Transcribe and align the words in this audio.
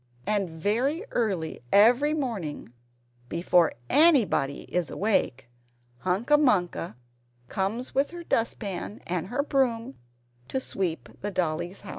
And 0.25 0.49
very 0.49 1.03
early 1.11 1.59
every 1.71 2.15
morning 2.15 2.73
before 3.29 3.73
anybody 3.87 4.61
is 4.61 4.89
awake 4.89 5.47
Hunca 5.99 6.39
Munca 6.39 6.95
comes 7.49 7.93
with 7.93 8.09
her 8.09 8.23
dust 8.23 8.57
pan 8.57 9.01
and 9.05 9.27
her 9.27 9.43
broom 9.43 9.99
to 10.47 10.59
sweep 10.59 11.07
the 11.21 11.29
Dollies' 11.29 11.81
house! 11.81 11.89